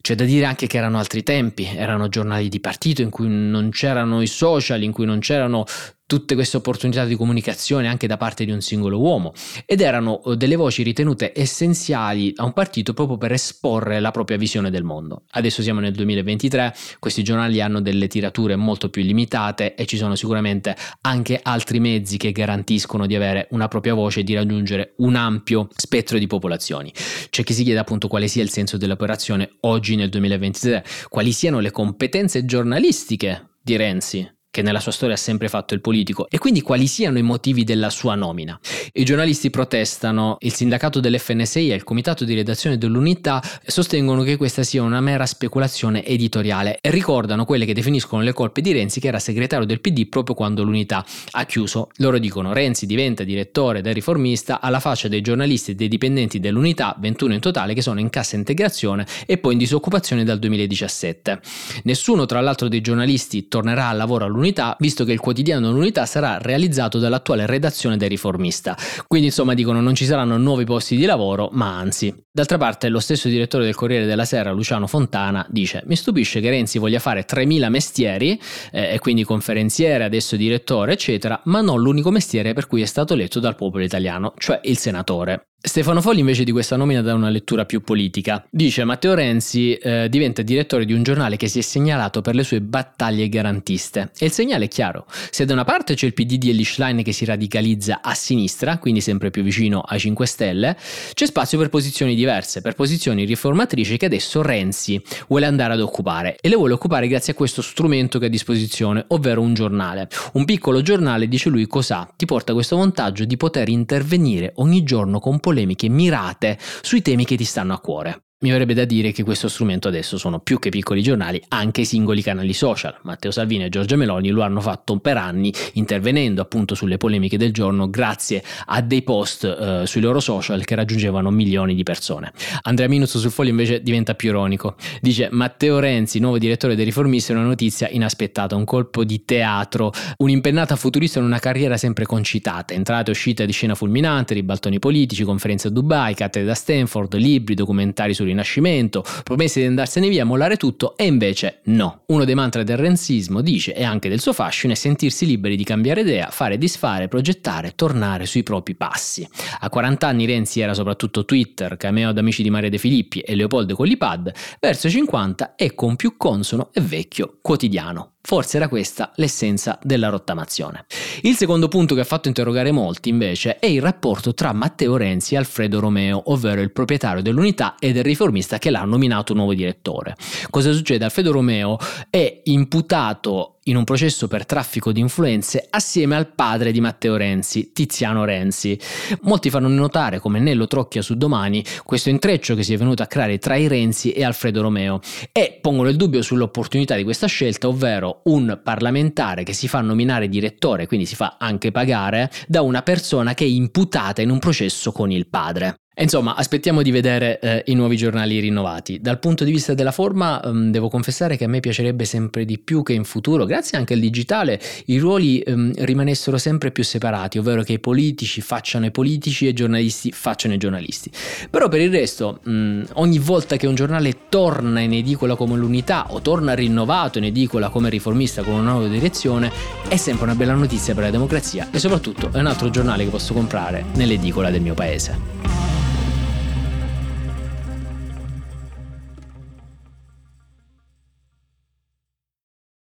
C'è 0.00 0.14
da 0.14 0.24
dire 0.24 0.46
anche 0.46 0.66
che 0.66 0.78
erano 0.78 0.98
altri 0.98 1.22
tempi, 1.22 1.64
erano 1.66 2.08
giornali 2.08 2.48
di 2.48 2.58
partito 2.58 3.02
in 3.02 3.10
cui 3.10 3.28
non 3.28 3.70
c'erano 3.70 4.22
i 4.22 4.26
social, 4.26 4.82
in 4.82 4.92
cui 4.92 5.04
non 5.04 5.18
c'erano 5.18 5.64
tutte 6.10 6.34
queste 6.34 6.56
opportunità 6.56 7.04
di 7.04 7.14
comunicazione 7.14 7.86
anche 7.86 8.08
da 8.08 8.16
parte 8.16 8.44
di 8.44 8.50
un 8.50 8.60
singolo 8.60 8.98
uomo 8.98 9.32
ed 9.64 9.80
erano 9.80 10.20
eh, 10.24 10.36
delle 10.36 10.56
voci 10.56 10.82
ritenute 10.82 11.30
essenziali 11.32 12.32
a 12.34 12.44
un 12.44 12.52
partito 12.52 12.94
proprio 12.94 13.16
per 13.16 13.30
esporre 13.30 14.00
la 14.00 14.10
propria 14.10 14.36
visione 14.36 14.70
del 14.70 14.82
mondo. 14.82 15.22
Adesso 15.30 15.62
siamo 15.62 15.78
nel 15.78 15.92
2023, 15.92 16.74
questi 16.98 17.22
giornali 17.22 17.60
hanno 17.60 17.80
delle 17.80 18.08
tirature 18.08 18.56
molto 18.56 18.90
più 18.90 19.04
limitate 19.04 19.76
e 19.76 19.86
ci 19.86 19.96
sono 19.96 20.16
sicuramente 20.16 20.74
anche 21.02 21.38
altri 21.40 21.78
mezzi 21.78 22.16
che 22.16 22.32
garantiscono 22.32 23.06
di 23.06 23.14
avere 23.14 23.46
una 23.52 23.68
propria 23.68 23.94
voce 23.94 24.20
e 24.20 24.24
di 24.24 24.34
raggiungere 24.34 24.94
un 24.96 25.14
ampio 25.14 25.68
spettro 25.76 26.18
di 26.18 26.26
popolazioni. 26.26 26.92
C'è 27.30 27.44
chi 27.44 27.52
si 27.52 27.62
chiede 27.62 27.78
appunto 27.78 28.08
quale 28.08 28.26
sia 28.26 28.42
il 28.42 28.50
senso 28.50 28.76
dell'operazione 28.76 29.48
oggi 29.60 29.94
nel 29.94 30.08
2023, 30.08 30.84
quali 31.08 31.30
siano 31.30 31.60
le 31.60 31.70
competenze 31.70 32.44
giornalistiche 32.44 33.50
di 33.62 33.76
Renzi 33.76 34.38
che 34.50 34.62
nella 34.62 34.80
sua 34.80 34.90
storia 34.90 35.14
ha 35.14 35.18
sempre 35.18 35.48
fatto 35.48 35.74
il 35.74 35.80
politico, 35.80 36.28
e 36.28 36.38
quindi 36.38 36.60
quali 36.60 36.88
siano 36.88 37.18
i 37.18 37.22
motivi 37.22 37.62
della 37.62 37.88
sua 37.88 38.16
nomina. 38.16 38.58
I 38.92 39.04
giornalisti 39.04 39.48
protestano, 39.48 40.36
il 40.40 40.52
sindacato 40.52 40.98
dell'FNSI 40.98 41.70
e 41.70 41.74
il 41.74 41.84
comitato 41.84 42.24
di 42.24 42.34
redazione 42.34 42.76
dell'unità 42.76 43.40
sostengono 43.64 44.22
che 44.22 44.36
questa 44.36 44.64
sia 44.64 44.82
una 44.82 45.00
mera 45.00 45.24
speculazione 45.24 46.04
editoriale 46.04 46.78
e 46.80 46.90
ricordano 46.90 47.44
quelle 47.44 47.64
che 47.64 47.74
definiscono 47.74 48.22
le 48.22 48.32
colpe 48.32 48.60
di 48.60 48.72
Renzi 48.72 48.98
che 48.98 49.06
era 49.06 49.20
segretario 49.20 49.66
del 49.66 49.80
PD 49.80 50.08
proprio 50.08 50.34
quando 50.34 50.64
l'unità 50.64 51.04
ha 51.30 51.44
chiuso. 51.44 51.90
Loro 51.98 52.18
dicono 52.18 52.52
Renzi 52.52 52.86
diventa 52.86 53.22
direttore 53.22 53.82
del 53.82 53.94
riformista 53.94 54.60
alla 54.60 54.80
faccia 54.80 55.06
dei 55.06 55.20
giornalisti 55.20 55.70
e 55.70 55.74
dei 55.76 55.88
dipendenti 55.88 56.40
dell'unità, 56.40 56.96
21 56.98 57.34
in 57.34 57.40
totale, 57.40 57.74
che 57.74 57.82
sono 57.82 58.00
in 58.00 58.10
cassa 58.10 58.34
integrazione 58.34 59.06
e 59.26 59.38
poi 59.38 59.52
in 59.52 59.58
disoccupazione 59.58 60.24
dal 60.24 60.40
2017. 60.40 61.40
Nessuno 61.84 62.26
tra 62.26 62.40
l'altro 62.40 62.66
dei 62.66 62.80
giornalisti 62.80 63.46
tornerà 63.46 63.88
al 63.88 63.96
lavoro 63.96 64.24
all'unità 64.24 64.38
l'Unità, 64.40 64.74
visto 64.80 65.04
che 65.04 65.12
il 65.12 65.20
quotidiano 65.20 65.70
L'Unità 65.70 66.06
sarà 66.06 66.38
realizzato 66.38 66.98
dall'attuale 66.98 67.46
redazione 67.46 67.98
del 67.98 68.08
Riformista. 68.08 68.76
Quindi 69.06 69.28
insomma 69.28 69.54
dicono 69.54 69.80
non 69.80 69.94
ci 69.94 70.06
saranno 70.06 70.38
nuovi 70.38 70.64
posti 70.64 70.96
di 70.96 71.04
lavoro, 71.04 71.50
ma 71.52 71.76
anzi. 71.76 72.12
D'altra 72.32 72.56
parte 72.56 72.88
lo 72.88 73.00
stesso 73.00 73.28
direttore 73.28 73.64
del 73.64 73.74
Corriere 73.74 74.06
della 74.06 74.24
Sera, 74.24 74.50
Luciano 74.52 74.86
Fontana, 74.86 75.46
dice 75.50 75.82
mi 75.86 75.96
stupisce 75.96 76.40
che 76.40 76.48
Renzi 76.48 76.78
voglia 76.78 76.98
fare 76.98 77.26
3.000 77.26 77.68
mestieri 77.68 78.40
eh, 78.72 78.94
e 78.94 78.98
quindi 78.98 79.24
conferenziere, 79.24 80.04
adesso 80.04 80.36
direttore, 80.36 80.92
eccetera, 80.92 81.40
ma 81.44 81.60
non 81.60 81.80
l'unico 81.80 82.10
mestiere 82.10 82.54
per 82.54 82.66
cui 82.66 82.82
è 82.82 82.86
stato 82.86 83.14
eletto 83.14 83.40
dal 83.40 83.56
popolo 83.56 83.84
italiano, 83.84 84.32
cioè 84.38 84.60
il 84.64 84.78
senatore. 84.78 85.49
Stefano 85.62 86.00
Folli 86.00 86.20
invece 86.20 86.42
di 86.44 86.52
questa 86.52 86.76
nomina 86.76 87.02
dà 87.02 87.12
una 87.12 87.28
lettura 87.28 87.66
più 87.66 87.82
politica. 87.82 88.42
Dice 88.48 88.82
Matteo 88.84 89.12
Renzi 89.12 89.74
eh, 89.74 90.08
diventa 90.08 90.40
direttore 90.40 90.86
di 90.86 90.94
un 90.94 91.02
giornale 91.02 91.36
che 91.36 91.48
si 91.48 91.58
è 91.58 91.62
segnalato 91.62 92.22
per 92.22 92.34
le 92.34 92.44
sue 92.44 92.62
battaglie 92.62 93.28
garantiste. 93.28 94.10
E 94.18 94.24
il 94.24 94.32
segnale 94.32 94.64
è 94.64 94.68
chiaro. 94.68 95.04
Se 95.30 95.44
da 95.44 95.52
una 95.52 95.64
parte 95.64 95.92
c'è 95.92 96.06
il 96.06 96.14
PD 96.14 96.38
di 96.38 96.48
Elish 96.48 96.78
Line 96.78 97.02
che 97.02 97.12
si 97.12 97.26
radicalizza 97.26 98.00
a 98.02 98.14
sinistra, 98.14 98.78
quindi 98.78 99.02
sempre 99.02 99.28
più 99.28 99.42
vicino 99.42 99.80
ai 99.80 99.98
5 99.98 100.26
Stelle, 100.26 100.78
c'è 101.12 101.26
spazio 101.26 101.58
per 101.58 101.68
posizioni 101.68 102.14
diverse, 102.14 102.62
per 102.62 102.74
posizioni 102.74 103.26
riformatrici 103.26 103.98
che 103.98 104.06
adesso 104.06 104.40
Renzi 104.40 105.00
vuole 105.28 105.44
andare 105.44 105.74
ad 105.74 105.80
occupare. 105.80 106.36
E 106.40 106.48
le 106.48 106.56
vuole 106.56 106.72
occupare 106.72 107.06
grazie 107.06 107.34
a 107.34 107.36
questo 107.36 107.60
strumento 107.60 108.18
che 108.18 108.24
ha 108.24 108.28
a 108.28 108.30
disposizione, 108.30 109.04
ovvero 109.08 109.42
un 109.42 109.52
giornale. 109.52 110.08
Un 110.32 110.46
piccolo 110.46 110.80
giornale, 110.80 111.28
dice 111.28 111.50
lui, 111.50 111.66
cos'ha? 111.66 112.10
Ti 112.16 112.24
porta 112.24 112.54
questo 112.54 112.78
vantaggio 112.78 113.26
di 113.26 113.36
poter 113.36 113.68
intervenire 113.68 114.52
ogni 114.56 114.84
giorno 114.84 115.20
con 115.20 115.38
polemiche 115.50 115.88
mirate 115.88 116.58
sui 116.80 117.02
temi 117.02 117.24
che 117.24 117.36
ti 117.36 117.44
stanno 117.44 117.74
a 117.74 117.80
cuore. 117.80 118.22
Mi 118.42 118.48
verrebbe 118.48 118.72
da 118.72 118.86
dire 118.86 119.12
che 119.12 119.22
questo 119.22 119.48
strumento 119.48 119.86
adesso 119.86 120.16
sono 120.16 120.38
più 120.38 120.58
che 120.58 120.70
piccoli 120.70 121.02
giornali, 121.02 121.42
anche 121.48 121.82
i 121.82 121.84
singoli 121.84 122.22
canali 122.22 122.54
social. 122.54 122.96
Matteo 123.02 123.30
Salvini 123.30 123.64
e 123.64 123.68
Giorgia 123.68 123.96
Meloni 123.96 124.30
lo 124.30 124.40
hanno 124.40 124.62
fatto 124.62 124.96
per 124.96 125.18
anni, 125.18 125.52
intervenendo 125.74 126.40
appunto 126.40 126.74
sulle 126.74 126.96
polemiche 126.96 127.36
del 127.36 127.52
giorno 127.52 127.90
grazie 127.90 128.42
a 128.64 128.80
dei 128.80 129.02
post 129.02 129.44
eh, 129.44 129.86
sui 129.86 130.00
loro 130.00 130.20
social 130.20 130.64
che 130.64 130.74
raggiungevano 130.74 131.30
milioni 131.30 131.74
di 131.74 131.82
persone. 131.82 132.32
Andrea 132.62 132.88
Minus 132.88 133.18
sul 133.18 133.30
foglio 133.30 133.50
invece 133.50 133.82
diventa 133.82 134.14
più 134.14 134.30
ironico. 134.30 134.76
Dice 135.02 135.28
Matteo 135.30 135.78
Renzi, 135.78 136.18
nuovo 136.18 136.38
direttore 136.38 136.74
dei 136.74 136.86
riformisti, 136.86 137.32
è 137.32 137.34
una 137.34 137.44
notizia 137.44 137.90
inaspettata, 137.90 138.56
un 138.56 138.64
colpo 138.64 139.04
di 139.04 139.22
teatro, 139.26 139.92
un'impennata 140.16 140.76
futurista 140.76 141.18
in 141.18 141.26
una 141.26 141.40
carriera 141.40 141.76
sempre 141.76 142.06
concitata, 142.06 142.72
entrate 142.72 143.10
e 143.10 143.12
uscite 143.12 143.44
di 143.44 143.52
scena 143.52 143.74
fulminante, 143.74 144.32
ribaltoni 144.32 144.78
politici, 144.78 145.24
conferenze 145.24 145.68
a 145.68 145.70
Dubai, 145.70 146.14
cattedre 146.14 146.48
da 146.48 146.54
Stanford, 146.54 147.16
libri, 147.16 147.52
documentari 147.52 148.14
sul 148.14 148.28
Rinascimento, 148.30 149.04
promesse 149.22 149.60
di 149.60 149.66
andarsene 149.66 150.08
via, 150.08 150.24
mollare 150.24 150.56
tutto 150.56 150.96
e 150.96 151.04
invece 151.04 151.60
no. 151.64 152.02
Uno 152.06 152.24
dei 152.24 152.34
mantra 152.34 152.62
del 152.62 152.76
renzismo 152.76 153.40
dice 153.40 153.74
e 153.74 153.84
anche 153.84 154.08
del 154.08 154.20
suo 154.20 154.32
fascino 154.32 154.72
è 154.72 154.76
sentirsi 154.76 155.26
liberi 155.26 155.56
di 155.56 155.64
cambiare 155.64 156.00
idea, 156.00 156.28
fare 156.30 156.58
disfare, 156.58 157.08
progettare, 157.08 157.74
tornare 157.74 158.26
sui 158.26 158.42
propri 158.42 158.74
passi. 158.74 159.28
A 159.60 159.68
40 159.68 160.06
anni 160.06 160.26
Renzi 160.26 160.60
era 160.60 160.74
soprattutto 160.74 161.24
Twitter, 161.24 161.76
cameo 161.76 162.10
ad 162.10 162.18
amici 162.18 162.42
di 162.42 162.50
Maria 162.50 162.70
De 162.70 162.78
Filippi 162.78 163.20
e 163.20 163.34
Leopoldo 163.34 163.74
con 163.74 163.86
l'IPad, 163.86 164.32
verso 164.60 164.86
i 164.86 164.90
50 164.90 165.54
è 165.56 165.74
con 165.74 165.96
più 165.96 166.16
consono 166.16 166.70
e 166.72 166.80
vecchio 166.80 167.38
quotidiano. 167.42 168.12
Forse 168.22 168.58
era 168.58 168.68
questa 168.68 169.12
l'essenza 169.16 169.78
della 169.82 170.08
rottamazione. 170.08 170.84
Il 171.22 171.36
secondo 171.36 171.68
punto 171.68 171.94
che 171.94 172.02
ha 172.02 172.04
fatto 172.04 172.28
interrogare 172.28 172.70
molti 172.70 173.08
invece 173.08 173.58
è 173.58 173.66
il 173.66 173.80
rapporto 173.80 174.34
tra 174.34 174.52
Matteo 174.52 174.96
Renzi 174.96 175.34
e 175.34 175.38
Alfredo 175.38 175.80
Romeo, 175.80 176.22
ovvero 176.26 176.60
il 176.60 176.70
proprietario 176.70 177.22
dell'unità 177.22 177.76
e 177.78 177.92
del 177.92 178.04
riformista 178.04 178.58
che 178.58 178.70
l'ha 178.70 178.84
nominato 178.84 179.34
nuovo 179.34 179.54
direttore. 179.54 180.16
Cosa 180.50 180.72
succede? 180.72 181.04
Alfredo 181.04 181.32
Romeo 181.32 181.78
è 182.10 182.42
imputato 182.44 183.59
in 183.70 183.76
un 183.76 183.84
processo 183.84 184.26
per 184.28 184.46
traffico 184.46 184.92
di 184.92 185.00
influenze 185.00 185.66
assieme 185.70 186.16
al 186.16 186.32
padre 186.32 186.72
di 186.72 186.80
Matteo 186.80 187.16
Renzi, 187.16 187.70
Tiziano 187.72 188.24
Renzi. 188.24 188.78
Molti 189.22 189.48
fanno 189.48 189.68
notare 189.68 190.18
come 190.18 190.40
Nello 190.40 190.66
Trocchia 190.66 191.02
su 191.02 191.14
Domani 191.14 191.64
questo 191.84 192.10
intreccio 192.10 192.54
che 192.54 192.64
si 192.64 192.74
è 192.74 192.76
venuto 192.76 193.02
a 193.02 193.06
creare 193.06 193.38
tra 193.38 193.54
i 193.54 193.68
Renzi 193.68 194.10
e 194.10 194.24
Alfredo 194.24 194.60
Romeo 194.60 195.00
e 195.32 195.58
pongono 195.60 195.88
il 195.88 195.96
dubbio 195.96 196.20
sull'opportunità 196.20 196.96
di 196.96 197.04
questa 197.04 197.28
scelta, 197.28 197.68
ovvero 197.68 198.22
un 198.24 198.60
parlamentare 198.62 199.44
che 199.44 199.52
si 199.52 199.68
fa 199.68 199.80
nominare 199.80 200.28
direttore, 200.28 200.86
quindi 200.86 201.06
si 201.06 201.14
fa 201.14 201.36
anche 201.38 201.70
pagare, 201.70 202.30
da 202.48 202.62
una 202.62 202.82
persona 202.82 203.34
che 203.34 203.44
è 203.44 203.48
imputata 203.48 204.20
in 204.20 204.30
un 204.30 204.40
processo 204.40 204.90
con 204.90 205.12
il 205.12 205.28
padre. 205.28 205.76
Insomma, 206.00 206.34
aspettiamo 206.34 206.80
di 206.80 206.90
vedere 206.90 207.38
eh, 207.40 207.62
i 207.66 207.74
nuovi 207.74 207.94
giornali 207.94 208.40
rinnovati. 208.40 209.00
Dal 209.02 209.18
punto 209.18 209.44
di 209.44 209.50
vista 209.50 209.74
della 209.74 209.92
forma, 209.92 210.42
ehm, 210.42 210.70
devo 210.70 210.88
confessare 210.88 211.36
che 211.36 211.44
a 211.44 211.48
me 211.48 211.60
piacerebbe 211.60 212.06
sempre 212.06 212.46
di 212.46 212.58
più 212.58 212.82
che 212.82 212.94
in 212.94 213.04
futuro, 213.04 213.44
grazie 213.44 213.76
anche 213.76 213.92
al 213.92 214.00
digitale, 214.00 214.58
i 214.86 214.96
ruoli 214.96 215.40
ehm, 215.40 215.72
rimanessero 215.84 216.38
sempre 216.38 216.70
più 216.70 216.84
separati, 216.84 217.36
ovvero 217.36 217.62
che 217.62 217.74
i 217.74 217.78
politici 217.78 218.40
facciano 218.40 218.86
i 218.86 218.90
politici 218.90 219.44
e 219.44 219.50
i 219.50 219.52
giornalisti 219.52 220.10
facciano 220.10 220.54
i 220.54 220.56
giornalisti. 220.56 221.10
Però 221.50 221.68
per 221.68 221.80
il 221.82 221.90
resto, 221.90 222.40
mh, 222.44 222.82
ogni 222.94 223.18
volta 223.18 223.56
che 223.56 223.66
un 223.66 223.74
giornale 223.74 224.20
torna 224.30 224.80
in 224.80 224.94
edicola 224.94 225.36
come 225.36 225.58
l'unità 225.58 226.06
o 226.12 226.22
torna 226.22 226.54
rinnovato 226.54 227.18
in 227.18 227.24
edicola 227.24 227.68
come 227.68 227.90
riformista 227.90 228.42
con 228.42 228.54
una 228.54 228.70
nuova 228.70 228.88
direzione, 228.88 229.52
è 229.86 229.96
sempre 229.96 230.24
una 230.24 230.34
bella 230.34 230.54
notizia 230.54 230.94
per 230.94 231.04
la 231.04 231.10
democrazia 231.10 231.68
e 231.70 231.78
soprattutto 231.78 232.30
è 232.32 232.38
un 232.38 232.46
altro 232.46 232.70
giornale 232.70 233.04
che 233.04 233.10
posso 233.10 233.34
comprare 233.34 233.84
nell'edicola 233.96 234.50
del 234.50 234.62
mio 234.62 234.72
paese. 234.72 235.59